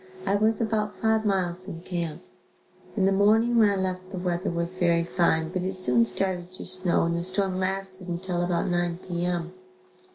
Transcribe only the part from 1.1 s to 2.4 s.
miles from camp.